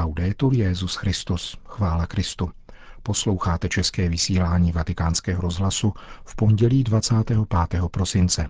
Laudetur 0.00 0.54
Jezus 0.54 0.94
Christus, 0.94 1.56
chvála 1.64 2.06
Kristu. 2.06 2.50
Posloucháte 3.02 3.68
české 3.68 4.08
vysílání 4.08 4.72
Vatikánského 4.72 5.42
rozhlasu 5.42 5.94
v 6.24 6.36
pondělí 6.36 6.84
25. 6.84 7.38
prosince. 7.90 8.46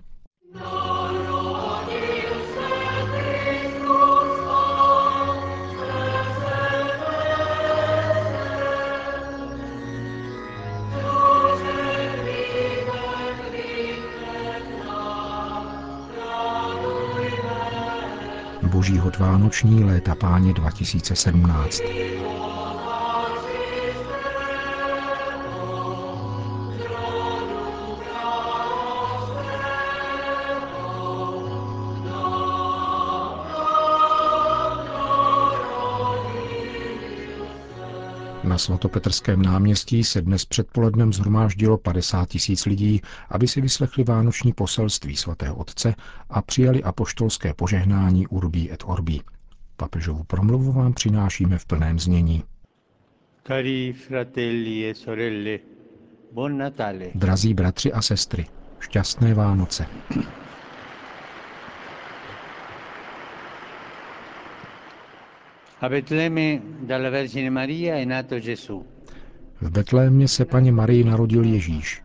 Boží 18.71 18.97
hod 18.97 19.17
Vánoční 19.17 19.83
léta 19.83 20.15
páně 20.15 20.53
2017. 20.53 21.83
svatopetrském 38.61 39.41
náměstí 39.41 40.03
se 40.03 40.21
dnes 40.21 40.45
předpolednem 40.45 41.13
zhromáždilo 41.13 41.77
50 41.77 42.29
tisíc 42.29 42.65
lidí, 42.65 43.01
aby 43.29 43.47
si 43.47 43.61
vyslechli 43.61 44.03
vánoční 44.03 44.53
poselství 44.53 45.15
svatého 45.15 45.55
otce 45.55 45.95
a 46.29 46.41
přijali 46.41 46.83
apoštolské 46.83 47.53
požehnání 47.53 48.27
Urbí 48.27 48.71
et 48.71 48.83
Orbí. 48.85 49.21
Papežovu 49.77 50.23
promluvu 50.23 50.71
vám 50.71 50.93
přinášíme 50.93 51.57
v 51.57 51.65
plném 51.65 51.99
znění. 51.99 52.43
Cari 53.47 53.93
fratelli 53.93 54.89
e 54.89 54.95
sorelle, 54.95 55.59
buon 56.33 56.57
Natale. 56.57 57.05
Drazí 57.15 57.53
bratři 57.53 57.93
a 57.93 58.01
sestry, 58.01 58.45
šťastné 58.79 59.33
Vánoce. 59.33 59.85
V 69.61 69.69
Betlémě 69.69 70.27
se 70.27 70.45
paně 70.45 70.71
Marii 70.71 71.03
narodil 71.03 71.43
Ježíš. 71.43 72.01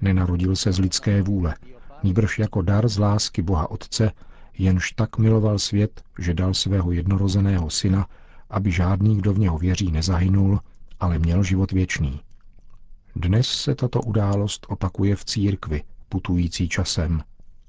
Nenarodil 0.00 0.56
se 0.56 0.72
z 0.72 0.78
lidské 0.78 1.22
vůle, 1.22 1.54
níbrž 2.02 2.38
jako 2.38 2.62
dar 2.62 2.88
z 2.88 2.98
lásky 2.98 3.42
Boha 3.42 3.70
Otce, 3.70 4.12
jenž 4.58 4.92
tak 4.92 5.18
miloval 5.18 5.58
svět, 5.58 6.02
že 6.18 6.34
dal 6.34 6.54
svého 6.54 6.92
jednorozeného 6.92 7.70
syna, 7.70 8.06
aby 8.50 8.70
žádný, 8.70 9.16
kdo 9.16 9.32
v 9.32 9.38
něho 9.38 9.58
věří, 9.58 9.92
nezahynul, 9.92 10.60
ale 11.00 11.18
měl 11.18 11.42
život 11.42 11.72
věčný. 11.72 12.20
Dnes 13.16 13.48
se 13.48 13.74
tato 13.74 14.00
událost 14.00 14.66
opakuje 14.68 15.16
v 15.16 15.24
církvi, 15.24 15.82
putující 16.08 16.68
časem, 16.68 17.22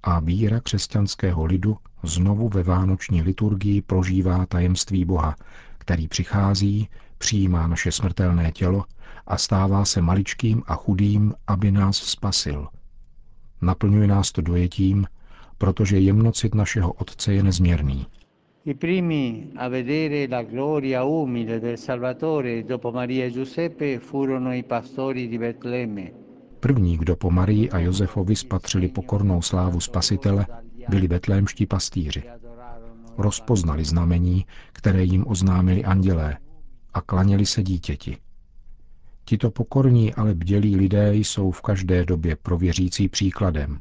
a 0.03 0.19
víra 0.19 0.59
křesťanského 0.59 1.45
lidu 1.45 1.77
znovu 2.03 2.49
ve 2.49 2.63
vánoční 2.63 3.21
liturgii 3.21 3.81
prožívá 3.81 4.45
tajemství 4.45 5.05
Boha, 5.05 5.35
který 5.77 6.07
přichází, 6.07 6.89
přijímá 7.17 7.67
naše 7.67 7.91
smrtelné 7.91 8.51
tělo 8.51 8.85
a 9.27 9.37
stává 9.37 9.85
se 9.85 10.01
maličkým 10.01 10.63
a 10.67 10.75
chudým, 10.75 11.33
aby 11.47 11.71
nás 11.71 11.97
spasil. 11.97 12.67
Naplňuje 13.61 14.07
nás 14.07 14.31
to 14.31 14.41
dojetím, 14.41 15.05
protože 15.57 15.99
jemnocit 15.99 16.55
našeho 16.55 16.93
Otce 16.93 17.33
je 17.33 17.43
nezměrný. 17.43 18.05
I 18.65 18.73
primi 18.73 19.47
a 19.55 19.67
vedere 19.67 20.27
la 20.27 20.43
gloria 20.43 21.03
umile 21.03 21.59
del 21.59 21.77
Salvatore 21.77 22.63
dopo 22.63 22.91
Maria 22.91 23.25
e 23.25 23.31
Giuseppe 23.31 23.99
furono 23.99 24.53
i 24.53 24.63
pastori 24.63 25.27
di 25.27 25.37
Betlemme. 25.37 26.11
První, 26.59 26.97
kdo 26.97 27.15
po 27.15 27.31
Marii 27.31 27.69
a 27.69 27.79
Josefovi 27.79 28.35
spatřili 28.35 28.87
pokornou 28.87 29.41
slávu 29.41 29.79
Spasitele, 29.79 30.45
byli 30.89 31.07
betlémští 31.07 31.65
pastýři. 31.65 32.23
Rozpoznali 33.17 33.85
znamení, 33.85 34.45
které 34.73 35.03
jim 35.03 35.27
oznámili 35.27 35.85
andělé 35.85 36.37
a 36.93 37.01
klaněli 37.01 37.45
se 37.45 37.63
dítěti. 37.63 38.17
Tito 39.25 39.51
pokorní, 39.51 40.13
ale 40.13 40.33
bdělí 40.33 40.75
lidé 40.75 41.15
jsou 41.15 41.51
v 41.51 41.61
každé 41.61 42.05
době 42.05 42.35
prověřící 42.35 43.09
příkladem. 43.09 43.79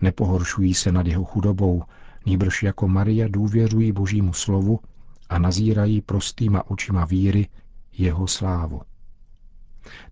Nepohoršují 0.00 0.74
se 0.74 0.92
nad 0.92 1.06
jeho 1.06 1.24
chudobou, 1.24 1.82
nýbrž 2.26 2.62
jako 2.62 2.88
Maria 2.88 3.28
důvěřují 3.28 3.92
božímu 3.92 4.32
slovu 4.32 4.80
a 5.28 5.38
nazírají 5.38 6.00
prostýma 6.00 6.70
očima 6.70 7.04
víry 7.04 7.48
jeho 7.92 8.26
slávu. 8.26 8.82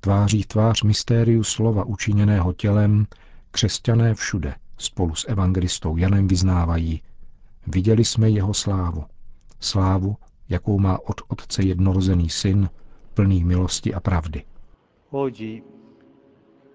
Tváří 0.00 0.44
tvář 0.44 0.82
mystériu 0.82 1.44
slova 1.44 1.84
učiněného 1.84 2.52
tělem, 2.52 3.06
křesťané 3.50 4.14
všude 4.14 4.54
spolu 4.82 5.14
s 5.14 5.28
evangelistou 5.28 5.96
Janem 5.96 6.28
vyznávají, 6.28 7.02
viděli 7.66 8.04
jsme 8.04 8.30
jeho 8.30 8.54
slávu. 8.54 9.04
Slávu, 9.60 10.16
jakou 10.48 10.78
má 10.78 10.98
od 11.08 11.20
Otce 11.28 11.62
jednorozený 11.62 12.28
syn, 12.28 12.70
plný 13.14 13.44
milosti 13.44 13.94
a 13.94 14.00
pravdy. 14.00 14.44
Oggi, 15.10 15.62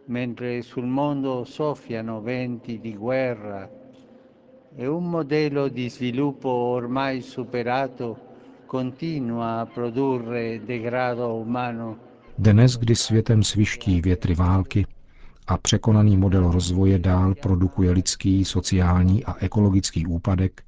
mentre 0.08 0.64
sul 0.64 0.86
mondo 0.86 1.46
soffiano 1.46 2.22
venti 2.22 2.80
di 2.80 2.94
guerra 2.94 3.70
e 4.76 4.88
un 4.88 5.10
modello 5.10 5.70
di 5.70 5.90
sviluppo 5.90 6.50
ormai 6.50 7.22
superato 7.22 8.18
continua 8.66 9.60
a 9.60 9.66
produrre 9.66 10.60
degrado 10.66 11.36
umano, 11.36 11.98
Dnes, 12.38 12.78
kdy 12.78 12.96
světem 12.96 13.44
sviští 13.44 14.02
větry 14.02 14.36
války 14.36 14.86
a 15.48 15.58
překonaný 15.58 16.18
model 16.18 16.52
rozvoje 16.52 17.00
dál 17.00 17.36
produkuje 17.36 17.92
lidský, 17.92 18.46
sociální 18.46 19.26
a 19.26 19.36
ekologický 19.40 20.06
úpadek, 20.06 20.64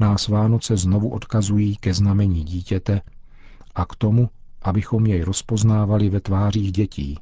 nás 0.00 0.28
Vánoce 0.28 0.76
znovu 0.76 1.08
odkazují 1.08 1.76
ke 1.76 1.94
znamení 1.94 2.44
dítěte 2.44 3.00
a 3.74 3.84
k 3.86 3.96
tomu, 3.96 4.28
abychom 4.62 5.06
jej 5.06 5.22
rozpoznávali 5.22 6.08
ve 6.08 6.20
tvářích 6.20 6.72
dětí, 6.72 7.18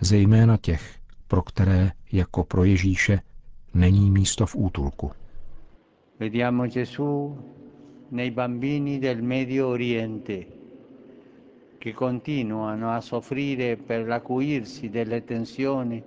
zejména 0.00 0.56
těch, 0.56 0.98
pro 1.28 1.42
které, 1.42 1.92
jako 2.12 2.44
pro 2.44 2.64
Ježíše, 2.64 3.20
není 3.74 4.10
místo 4.10 4.46
v 4.46 4.56
útulku. 4.56 5.10
vediamo 6.20 6.66
Gesù 6.66 7.38
nei 8.10 8.30
bambini 8.30 8.98
del 8.98 9.22
Medio 9.22 9.68
Oriente 9.68 10.46
che 11.78 11.92
continuano 11.92 12.90
a 12.90 13.00
soffrire 13.00 13.76
per 13.76 14.06
l'acuirsi 14.06 14.88
delle 14.88 15.24
tensioni 15.24 16.02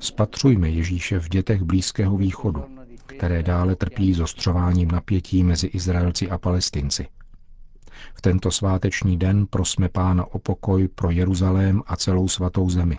Spatřujme 0.00 0.70
Ježíše 0.70 1.18
v 1.18 1.28
dětech 1.28 1.62
Blízkého 1.62 2.16
východu, 2.16 2.64
které 3.06 3.42
dále 3.42 3.76
trpí 3.76 4.14
zostřováním 4.14 4.90
napětí 4.90 5.42
mezi 5.42 5.66
Izraelci 5.66 6.30
a 6.30 6.38
Palestinci. 6.38 7.06
V 8.14 8.20
tento 8.22 8.50
sváteční 8.50 9.16
den 9.16 9.46
prosme 9.46 9.88
Pána 9.88 10.24
o 10.24 10.38
pokoj 10.38 10.88
pro 10.88 11.10
Jeruzalém 11.10 11.82
a 11.86 11.96
celou 11.96 12.28
svatou 12.28 12.70
zemi. 12.70 12.98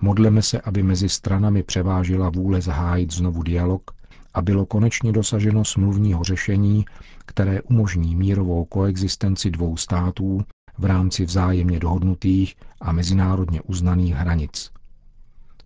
Modleme 0.00 0.42
se, 0.42 0.60
aby 0.60 0.82
mezi 0.82 1.08
stranami 1.08 1.62
převážila 1.62 2.30
vůle 2.30 2.60
zahájit 2.60 3.12
znovu 3.12 3.42
dialog 3.42 3.90
a 4.34 4.42
bylo 4.42 4.66
konečně 4.66 5.12
dosaženo 5.12 5.64
smluvního 5.64 6.24
řešení, 6.24 6.84
které 7.26 7.62
umožní 7.62 8.16
mírovou 8.16 8.64
koexistenci 8.64 9.50
dvou 9.50 9.76
států 9.76 10.44
v 10.78 10.84
rámci 10.84 11.24
vzájemně 11.24 11.78
dohodnutých 11.78 12.56
a 12.80 12.92
mezinárodně 12.92 13.60
uznaných 13.62 14.14
hranic. 14.14 14.70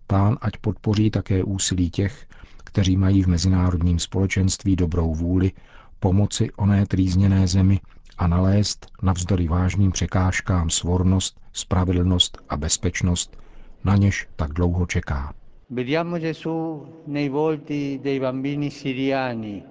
Pán 0.07 0.37
ať 0.41 0.57
podpoří 0.57 1.11
také 1.11 1.43
úsilí 1.43 1.89
těch, 1.89 2.27
kteří 2.63 2.97
mají 2.97 3.23
v 3.23 3.27
mezinárodním 3.27 3.99
společenství 3.99 4.75
dobrou 4.75 5.15
vůli 5.15 5.51
pomoci 5.99 6.51
oné 6.51 6.85
trýzněné 6.85 7.47
zemi 7.47 7.79
a 8.17 8.27
nalézt 8.27 8.87
navzdory 9.01 9.47
vážným 9.47 9.91
překážkám 9.91 10.69
svornost, 10.69 11.39
spravedlnost 11.53 12.37
a 12.49 12.57
bezpečnost, 12.57 13.37
na 13.83 13.95
něž 13.95 14.27
tak 14.35 14.53
dlouho 14.53 14.85
čeká. 14.85 15.33
Vediamo 15.69 16.17
Gesù 16.17 16.85
nei 17.07 17.29
volti 17.29 17.99
dei 18.03 18.19
bambini 18.19 18.71
siriani, 18.71 19.63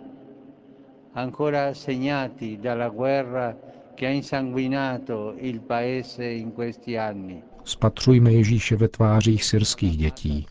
ancora 1.15 1.75
segnati 1.75 2.57
dalla 2.57 2.89
guerra 2.89 3.55
che 3.99 4.07
ha 4.07 4.11
insanguinato 4.11 5.35
il 5.41 5.61
paese 5.61 6.25
in 6.25 6.53
questi 6.53 6.97
anni. 6.97 7.43
Spatřujme 7.65 8.33
Ježíše 8.33 8.77
ve 8.77 8.89
tvářích 8.89 9.45
syrských 9.45 9.97
dětí, 9.97 10.47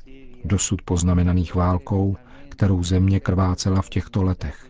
dosud 0.45 0.81
poznamenaných 0.81 1.55
válkou, 1.55 2.17
kterou 2.49 2.83
země 2.83 3.19
krvácela 3.19 3.81
v 3.81 3.89
těchto 3.89 4.23
letech. 4.23 4.67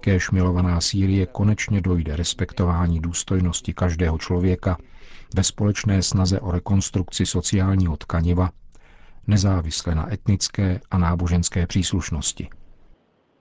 Kéž 0.00 0.30
milovaná 0.30 0.80
Sýrie 0.80 1.26
konečně 1.26 1.80
dojde 1.80 2.16
respektování 2.16 3.00
důstojnosti 3.00 3.74
každého 3.74 4.18
člověka 4.18 4.76
ve 5.36 5.42
společné 5.42 6.02
snaze 6.02 6.40
o 6.40 6.50
rekonstrukci 6.50 7.26
sociálního 7.26 7.96
tkaniva, 7.96 8.50
nezávisle 9.26 9.94
na 9.94 10.12
etnické 10.12 10.80
a 10.90 10.98
náboženské 10.98 11.66
příslušnosti. 11.66 12.48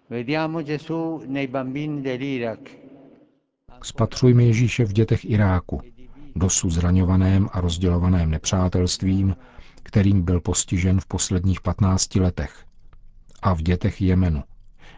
Vediamo 0.09 0.62
Gesù 0.62 1.21
nei 1.27 1.47
bambini 1.47 2.01
dell'Iraq, 2.01 2.86
Spatřujme 3.83 4.44
Ježíše 4.44 4.86
v 4.86 4.94
dětech 4.94 5.25
Iráku, 5.25 5.81
dosud 6.36 6.69
zraňovaném 6.69 7.50
a 7.51 7.62
rozdělovaném 7.62 8.30
nepřátelstvím, 8.31 9.36
kterým 9.83 10.22
byl 10.22 10.42
postižen 10.42 11.00
v 11.00 11.06
posledních 11.06 11.62
15 11.62 12.16
letech, 12.16 12.66
a 13.42 13.54
v 13.54 13.62
dětech 13.62 14.01
Jemenu, 14.01 14.44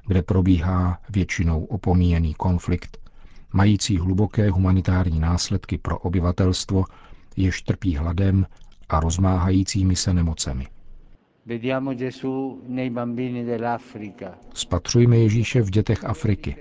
kde 0.08 0.22
probíhá 0.22 1.00
většinou 1.10 1.64
opomíjený 1.66 2.34
konflikt, 2.34 2.98
mající 3.54 3.98
hluboké 3.98 4.50
humanitární 4.50 5.20
následky 5.20 5.78
pro 5.78 6.00
obyvatelstvo, 6.00 6.84
jež 7.36 7.62
trpí 7.62 7.96
hladem 7.96 8.46
a 8.90 9.00
rozmáhajícími 9.00 9.96
se 9.96 10.14
nemocemi. 10.14 10.68
Spatřujme 14.54 15.18
Ježíše 15.18 15.62
v 15.62 15.70
dětech 15.70 16.04
Afriky, 16.04 16.56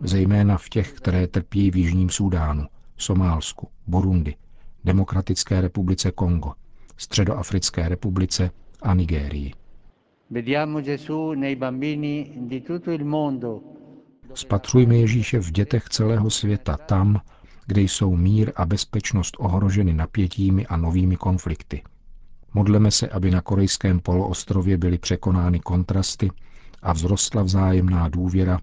zejména 0.00 0.58
v 0.58 0.68
těch, 0.68 0.92
které 0.92 1.26
trpí 1.26 1.70
v 1.70 1.76
Jižním 1.76 2.10
Súdánu, 2.10 2.66
Somálsku, 2.96 3.68
Burundi, 3.86 4.36
Demokratické 4.84 5.60
republice 5.60 6.10
Kongo, 6.10 6.52
Středoafrické 6.96 7.88
republice 7.88 8.50
a 8.82 8.94
Nigérii. 8.94 9.52
Spatřujme 14.34 14.96
Ježíše 14.96 15.38
v 15.40 15.52
dětech 15.52 15.84
celého 15.88 16.30
světa 16.30 16.76
tam, 16.76 17.20
kde 17.66 17.80
jsou 17.80 18.16
mír 18.16 18.52
a 18.56 18.66
bezpečnost 18.66 19.36
ohroženy 19.38 19.92
napětími 19.94 20.66
a 20.66 20.76
novými 20.76 21.16
konflikty. 21.16 21.82
Modleme 22.54 22.90
se, 22.90 23.08
aby 23.08 23.30
na 23.30 23.40
korejském 23.40 24.00
poloostrově 24.00 24.78
byly 24.78 24.98
překonány 24.98 25.60
kontrasty 25.60 26.30
a 26.82 26.94
vzrostla 26.94 27.42
vzájemná 27.42 28.08
důvěra 28.08 28.58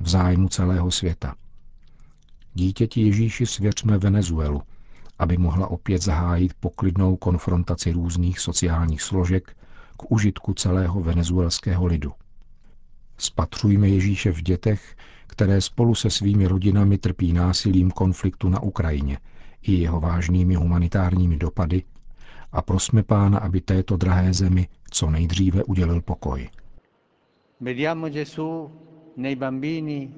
v 0.00 0.08
zájmu 0.08 0.48
celého 0.48 0.90
světa. 0.90 1.34
Dítěti 2.54 3.00
Ježíši 3.00 3.46
svěřme 3.46 3.98
Venezuelu, 3.98 4.62
aby 5.18 5.36
mohla 5.36 5.66
opět 5.68 6.02
zahájit 6.02 6.54
poklidnou 6.60 7.16
konfrontaci 7.16 7.92
různých 7.92 8.40
sociálních 8.40 9.02
složek 9.02 9.56
k 9.96 10.10
užitku 10.12 10.54
celého 10.54 11.00
venezuelského 11.00 11.86
lidu. 11.86 12.12
Spatřujme 13.18 13.88
Ježíše 13.88 14.32
v 14.32 14.42
dětech, 14.42 14.96
které 15.26 15.60
spolu 15.60 15.94
se 15.94 16.10
svými 16.10 16.46
rodinami 16.46 16.98
trpí 16.98 17.32
násilím 17.32 17.90
konfliktu 17.90 18.48
na 18.48 18.62
Ukrajině 18.62 19.18
i 19.62 19.72
jeho 19.72 20.00
vážnými 20.00 20.54
humanitárními 20.54 21.36
dopady 21.36 21.82
a 22.52 22.62
prosme 22.62 23.02
Pána, 23.02 23.38
aby 23.38 23.60
této 23.60 23.96
drahé 23.96 24.34
zemi 24.34 24.68
co 24.90 25.10
nejdříve 25.10 25.64
udělil 25.64 26.00
pokoj. 26.02 26.48
vediamo 27.60 28.08
Gesù 28.08 28.70
nei 29.16 29.36
bambini 29.36 30.12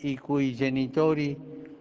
i 0.00 0.16
cui 0.16 0.54
genitori 0.54 1.36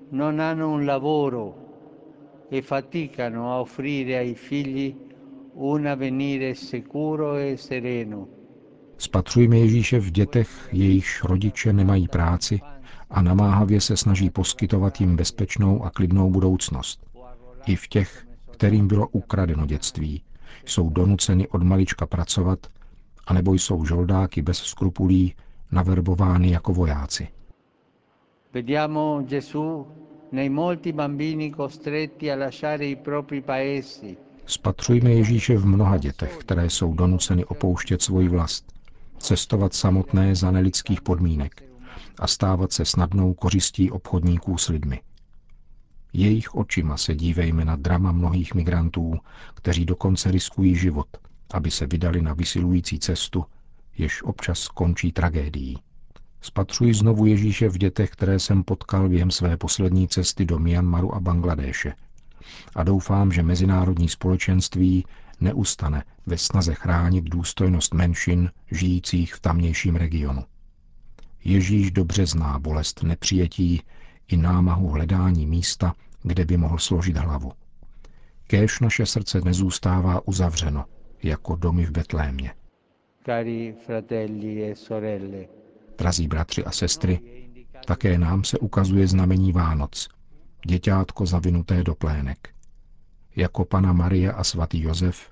non 0.10 0.40
hanno 0.40 0.72
un 0.72 0.86
lavoro 0.86 2.46
e 2.50 2.62
faticano 2.62 3.52
a 3.52 3.60
offrire 3.60 4.18
ai 4.18 4.36
figli 4.36 4.96
un 5.54 5.86
avvenire 5.86 6.54
sicuro 6.54 7.38
e 7.38 7.58
sereno. 7.58 8.28
Spatřujme 8.98 9.58
Ježíše 9.58 10.00
v 10.00 10.12
dětech, 10.12 10.70
jejichž 10.72 11.24
rodiče 11.24 11.74
nemají 11.74 12.08
práci 12.08 12.60
a 13.10 13.22
namáhavě 13.22 13.82
se 13.82 13.98
snaží 13.98 14.30
poskytovat 14.30 15.02
jim 15.02 15.16
bezpečnou 15.16 15.84
a 15.84 15.90
klidnou 15.90 16.30
budoucnost. 16.30 17.06
I 17.66 17.76
v 17.76 17.88
těch, 17.88 18.28
kterým 18.52 18.88
bylo 18.88 19.08
ukradeno 19.08 19.66
dětství, 19.66 20.24
jsou 20.66 20.90
donuceni 20.90 21.48
od 21.48 21.64
malička 21.64 22.06
pracovat, 22.06 22.60
anebo 23.28 23.54
jsou 23.54 23.86
žoldáky 23.86 24.42
bez 24.42 24.58
skrupulí 24.58 25.34
naverbovány 25.72 26.50
jako 26.52 26.74
vojáci. 26.74 27.28
Vediamo 28.54 29.24
Gesù 29.28 29.88
nei 30.32 30.50
molti 30.50 30.94
bambini 30.94 31.54
costretti 31.56 32.32
a 32.32 32.36
lasciare 32.36 32.86
i 32.86 32.96
propri 32.96 33.42
paesi, 33.42 34.18
Spatřujme 34.50 35.12
Ježíše 35.14 35.58
v 35.58 35.66
mnoha 35.66 35.98
dětech, 35.98 36.38
které 36.38 36.70
jsou 36.70 36.94
donuceny 36.94 37.46
opouštět 37.46 38.02
svoji 38.02 38.28
vlast, 38.30 38.74
cestovat 39.18 39.74
samotné 39.74 40.36
za 40.36 40.52
nelidských 40.52 41.02
podmínek 41.02 41.64
a 42.20 42.28
stávat 42.28 42.72
se 42.72 42.86
snadnou 42.86 43.34
kořistí 43.34 43.92
obchodníků 43.92 44.58
s 44.58 44.68
lidmi. 44.70 45.02
Jejich 46.14 46.56
očima 46.56 46.98
se 46.98 47.16
dívejme 47.16 47.66
na 47.66 47.76
drama 47.76 48.12
mnohých 48.12 48.54
migrantů, 48.56 49.14
kteří 49.54 49.86
dokonce 49.86 50.32
riskují 50.32 50.76
život, 50.76 51.08
aby 51.54 51.72
se 51.72 51.88
vydali 51.88 52.22
na 52.22 52.34
vysilující 52.34 53.00
cestu, 53.00 53.46
jež 53.98 54.24
občas 54.24 54.60
skončí 54.60 55.12
tragédií. 55.12 55.78
Spatřuji 56.42 56.94
znovu 56.94 57.26
Ježíše 57.26 57.70
v 57.70 57.78
dětech, 57.78 58.10
které 58.10 58.40
jsem 58.40 58.64
potkal 58.64 59.10
během 59.10 59.32
své 59.32 59.58
poslední 59.58 60.08
cesty 60.08 60.46
do 60.46 60.60
Myanmaru 60.60 61.16
a 61.16 61.20
Bangladéše. 61.20 61.94
A 62.76 62.84
doufám, 62.84 63.32
že 63.32 63.44
mezinárodní 63.44 64.10
společenství 64.10 65.06
neustane 65.40 66.04
ve 66.26 66.38
snaze 66.38 66.74
chránit 66.74 67.24
důstojnost 67.24 67.94
menšin 67.94 68.52
žijících 68.72 69.36
v 69.36 69.40
tamnějším 69.40 69.96
regionu. 69.96 70.44
Ježíš 71.44 71.92
dobře 71.92 72.26
zná 72.26 72.60
bolest 72.60 73.04
nepřijetí 73.04 73.82
i 74.28 74.38
námahu 74.38 74.90
hledání 74.90 75.46
místa, 75.46 75.94
kde 76.24 76.46
by 76.46 76.58
mohl 76.58 76.78
složit 76.78 77.18
hlavu. 77.18 77.52
Kéž 78.48 78.80
naše 78.80 79.06
srdce 79.06 79.42
nezůstává 79.42 80.28
uzavřeno, 80.28 80.86
jako 81.24 81.56
domy 81.56 81.86
v 81.86 81.92
Betlémě. 81.92 82.54
cari 82.54 82.56
fratelli 82.56 82.56
e 82.56 83.17
sorelle. 83.17 83.17
Drazí 85.98 86.28
bratři 86.28 86.64
a 86.64 86.72
sestry, 86.72 87.20
také 87.86 88.18
nám 88.18 88.44
se 88.44 88.58
ukazuje 88.60 89.08
znamení 89.08 89.52
Vánoc, 89.52 90.08
děťátko 90.68 91.26
zavinuté 91.26 91.84
do 91.84 91.96
plének. 91.96 92.50
Jako 93.36 93.66
pana 93.66 93.94
Maria 93.94 94.34
a 94.34 94.44
svatý 94.44 94.82
Josef, 94.82 95.30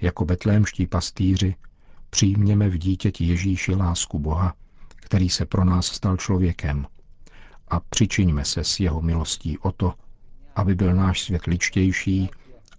jako 0.00 0.24
betlémští 0.24 0.86
pastýři, 0.86 1.54
přijměme 2.10 2.68
v 2.68 2.78
dítěti 2.78 3.24
Ježíši 3.24 3.74
lásku 3.74 4.18
Boha, 4.18 4.54
který 4.96 5.28
se 5.28 5.46
pro 5.46 5.64
nás 5.64 5.86
stal 5.86 6.16
člověkem, 6.16 6.86
a 7.68 7.80
přičiňme 7.80 8.44
se 8.44 8.64
s 8.64 8.80
jeho 8.80 9.02
milostí 9.02 9.58
o 9.58 9.72
to, 9.72 9.94
aby 10.56 10.74
byl 10.74 10.94
náš 10.94 11.22
svět 11.22 11.44
ličtější 11.46 12.30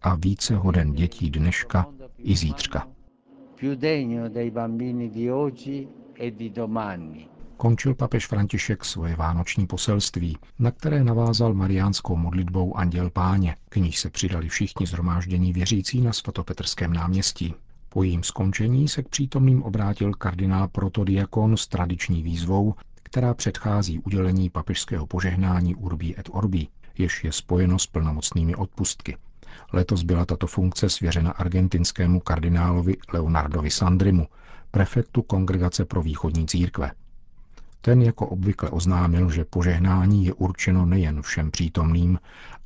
a 0.01 0.15
více 0.15 0.55
hoden 0.55 0.93
dětí 0.93 1.29
dneška 1.29 1.85
i 2.17 2.35
zítřka. 2.35 2.94
Più 3.55 3.75
degno 3.75 4.29
dei 4.29 4.51
bambini 4.51 5.09
di 5.09 5.29
oggi 5.29 5.87
e 6.13 6.31
di 6.31 6.51
domani. 6.51 7.27
Končil 7.57 7.95
papež 7.95 8.27
František 8.27 8.85
svoje 8.85 9.15
vánoční 9.15 9.67
poselství, 9.67 10.37
na 10.59 10.71
které 10.71 11.03
navázal 11.03 11.53
mariánskou 11.53 12.15
modlitbou 12.15 12.77
Anděl 12.77 13.09
Páně, 13.09 13.55
k 13.69 13.75
níž 13.75 13.99
se 13.99 14.09
přidali 14.09 14.49
všichni 14.49 14.85
zhromáždění 14.85 15.53
věřící 15.53 16.01
na 16.01 16.13
svatopetrském 16.13 16.93
náměstí. 16.93 17.53
Po 17.89 18.03
jejím 18.03 18.23
skončení 18.23 18.87
se 18.87 19.03
k 19.03 19.09
přítomným 19.09 19.63
obrátil 19.63 20.13
kardinál 20.13 20.67
protodiakon 20.67 21.57
s 21.57 21.67
tradiční 21.67 22.23
výzvou, 22.23 22.73
která 23.03 23.33
předchází 23.33 23.99
udělení 23.99 24.49
papežského 24.49 25.07
požehnání 25.07 25.75
Urbi 25.75 26.15
et 26.19 26.29
Orbi, 26.31 26.67
jež 26.97 27.23
je 27.23 27.31
spojeno 27.31 27.79
s 27.79 27.87
plnomocnými 27.87 28.55
odpustky. 28.55 29.17
Letos 29.73 30.03
byla 30.03 30.25
tato 30.25 30.47
funkce 30.47 30.89
svěřena 30.89 31.31
argentinskému 31.31 32.19
kardinálovi 32.19 32.97
Leonardovi 33.13 33.71
Sandrimu, 33.71 34.27
prefektu 34.71 35.21
Kongregace 35.21 35.85
pro 35.85 36.01
východní 36.01 36.47
církve. 36.47 36.91
Ten 37.81 38.01
jako 38.01 38.27
obvykle 38.27 38.69
oznámil, 38.69 39.31
že 39.31 39.45
požehnání 39.45 40.25
je 40.25 40.33
určeno 40.33 40.85
nejen 40.85 41.21
všem 41.21 41.51
přítomným, 41.51 42.19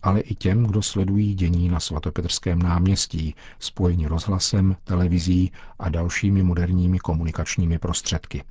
ale 0.03 0.19
i 0.19 0.36
těm, 0.36 0.63
kdo 0.65 0.81
sledují 0.81 1.36
dění 1.36 1.69
na 1.69 1.79
svatopetrském 1.79 2.62
náměstí, 2.62 3.36
spojení 3.60 4.08
rozhlasem, 4.08 4.75
televizí 4.84 5.51
a 5.79 5.89
dalšími 5.89 6.43
moderními 6.43 7.00
komunikačními 7.00 7.79
prostředky. 7.79 8.43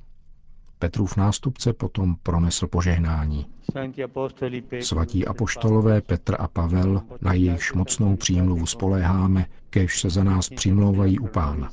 Petrův 0.79 1.17
nástupce 1.17 1.73
potom 1.73 2.15
pronesl 2.23 2.67
požehnání. 2.67 3.45
Svatí 4.81 5.27
apoštolové 5.27 6.01
Petr 6.01 6.35
a 6.39 6.47
Pavel, 6.47 7.01
na 7.21 7.33
jejichž 7.33 7.73
mocnou 7.73 8.15
přímluvu 8.15 8.65
spoléháme, 8.65 9.45
kež 9.69 9.99
se 9.99 10.09
za 10.09 10.23
nás 10.23 10.49
přimlouvají 10.49 11.19
u 11.19 11.27
Pána. 11.27 11.69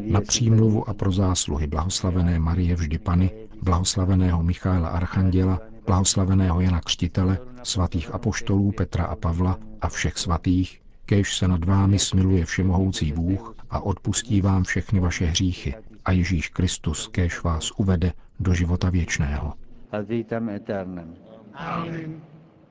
Na 0.00 0.20
přímluvu 0.20 0.88
a 0.88 0.94
pro 0.94 1.12
zásluhy 1.12 1.66
blahoslavené 1.66 2.38
Marie 2.38 2.74
vždy 2.74 2.98
Pany, 2.98 3.30
blahoslaveného 3.62 4.42
Michaela 4.42 4.88
Archanděla, 4.88 5.60
blahoslaveného 5.86 6.60
Jana 6.60 6.80
Křtitele, 6.80 7.38
svatých 7.62 8.14
apoštolů 8.14 8.72
Petra 8.72 9.04
a 9.04 9.16
Pavla 9.16 9.58
a 9.80 9.88
všech 9.88 10.18
svatých, 10.18 10.81
kéž 11.06 11.36
se 11.36 11.48
nad 11.48 11.64
vámi 11.64 11.98
smiluje 11.98 12.44
všemohoucí 12.44 13.12
Bůh 13.12 13.54
a 13.70 13.80
odpustí 13.80 14.40
vám 14.40 14.64
všechny 14.64 15.00
vaše 15.00 15.24
hříchy 15.26 15.74
a 16.04 16.12
Ježíš 16.12 16.48
Kristus 16.48 17.08
kéž 17.08 17.42
vás 17.42 17.70
uvede 17.76 18.12
do 18.40 18.54
života 18.54 18.90
věčného. 18.90 19.54
ad 19.92 20.08
vitam 20.08 20.48
aeternam. 20.48 21.14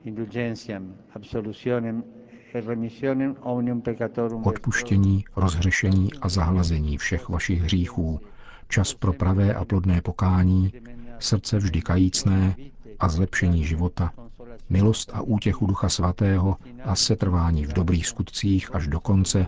Indulgentiam, 0.04 0.94
absolutionem 1.14 2.04
odpuštění, 4.44 5.24
rozhřešení 5.36 6.08
a 6.20 6.28
zahlazení 6.28 6.98
všech 6.98 7.28
vašich 7.28 7.62
hříchů, 7.62 8.20
čas 8.68 8.94
pro 8.94 9.12
pravé 9.12 9.54
a 9.54 9.64
plodné 9.64 10.00
pokání, 10.00 10.72
srdce 11.18 11.58
vždy 11.58 11.82
kajícné 11.82 12.56
a 12.98 13.08
zlepšení 13.08 13.64
života, 13.64 14.12
milost 14.68 15.10
a 15.14 15.20
útěchu 15.20 15.66
Ducha 15.66 15.88
Svatého 15.88 16.56
a 16.84 16.94
setrvání 16.96 17.66
v 17.66 17.72
dobrých 17.72 18.06
skutcích 18.06 18.74
až 18.74 18.88
do 18.88 19.00
konce, 19.00 19.46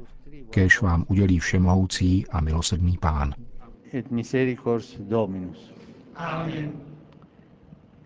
kéž 0.51 0.81
vám 0.81 1.05
udělí 1.09 1.39
všemohoucí 1.39 2.27
a 2.27 2.41
milosedný 2.41 2.99
Pán. 2.99 3.35
Et 3.95 4.11
misericors 4.11 4.97
Dominus. 5.01 5.73
Amen. 6.17 6.73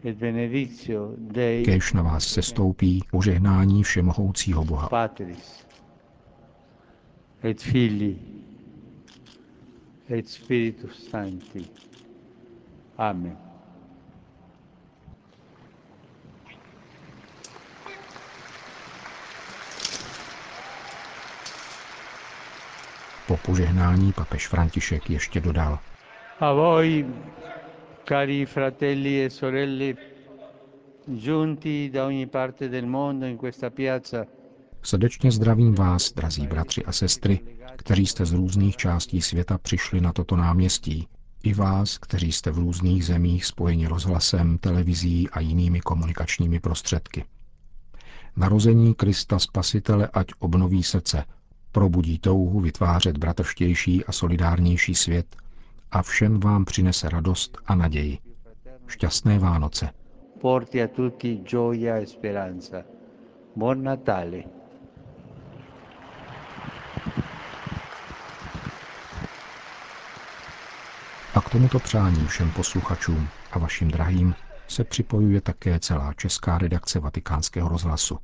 Et 0.04 0.16
benedictio 0.16 1.12
Dei 1.18 1.64
Kéž 1.64 1.92
na 1.92 2.02
vás 2.02 2.24
se 2.24 2.42
stoupí 2.42 3.04
požehnání 3.10 3.82
všemohoucího 3.82 4.64
Boha. 4.64 4.88
Patris 4.88 5.66
et 7.44 7.62
Filii 7.62 8.18
et 10.10 10.28
Spiritus 10.28 11.08
Sancti. 11.10 11.64
Amen. 12.98 13.47
Po 23.28 23.36
požehnání 23.36 24.12
papež 24.12 24.48
František 24.48 25.10
ještě 25.10 25.40
dodal. 25.40 25.78
A 26.40 26.52
voi, 26.52 27.06
cari 28.08 28.46
fratelli 28.46 29.24
e 29.24 29.30
sorelle, 29.30 29.94
giunti 31.06 31.90
da 31.92 32.06
ogni 32.06 32.26
parte 32.26 32.68
del 32.68 32.86
mondo 32.86 33.26
in 33.26 33.36
questa 33.38 33.70
piazza, 33.70 34.24
Srdečně 34.82 35.30
zdravím 35.32 35.74
vás, 35.74 36.12
drazí 36.12 36.46
bratři 36.46 36.84
a 36.84 36.92
sestry, 36.92 37.40
kteří 37.76 38.06
jste 38.06 38.26
z 38.26 38.32
různých 38.32 38.76
částí 38.76 39.22
světa 39.22 39.58
přišli 39.58 40.00
na 40.00 40.12
toto 40.12 40.36
náměstí, 40.36 41.08
i 41.42 41.54
vás, 41.54 41.98
kteří 41.98 42.32
jste 42.32 42.50
v 42.50 42.58
různých 42.58 43.04
zemích 43.04 43.44
spojeni 43.46 43.86
rozhlasem, 43.86 44.58
televizí 44.58 45.28
a 45.30 45.40
jinými 45.40 45.80
komunikačními 45.80 46.60
prostředky. 46.60 47.24
Narození 48.36 48.94
Krista 48.94 49.38
Spasitele 49.38 50.08
ať 50.12 50.26
obnoví 50.38 50.82
srdce, 50.82 51.24
probudí 51.78 52.18
touhu 52.18 52.60
vytvářet 52.60 53.18
bratrštější 53.18 54.04
a 54.04 54.12
solidárnější 54.12 54.94
svět 54.94 55.36
a 55.90 56.02
všem 56.02 56.40
vám 56.40 56.64
přinese 56.64 57.08
radost 57.08 57.58
a 57.66 57.74
naději. 57.74 58.18
Šťastné 58.86 59.38
Vánoce. 59.38 59.90
porti 60.40 60.82
a 60.82 60.88
tutti 60.88 61.36
gioia 61.36 61.96
e 61.96 62.06
speranza. 62.06 62.82
Buon 63.56 63.82
Natale. 63.82 64.42
A 71.34 71.40
k 71.40 71.50
tomuto 71.50 71.78
přání 71.78 72.26
všem 72.26 72.50
posluchačům 72.50 73.28
a 73.52 73.58
vašim 73.58 73.90
drahým 73.90 74.34
se 74.68 74.84
připojuje 74.84 75.40
také 75.40 75.80
celá 75.80 76.12
česká 76.12 76.58
redakce 76.58 77.00
Vatikánského 77.00 77.68
rozhlasu. 77.68 78.18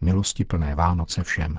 Milosti 0.00 0.44
plné 0.44 0.74
Vánoce 0.74 1.22
všem. 1.22 1.58